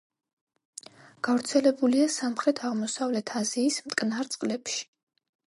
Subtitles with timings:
[1.27, 4.83] გავრცელებულია სამხრეთ-აღმოსავლეთ აზიის მტკნარ წყლებში.